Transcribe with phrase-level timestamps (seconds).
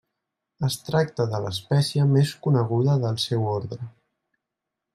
[0.67, 3.89] Es tracta de l'espècie més coneguda del seu ordre.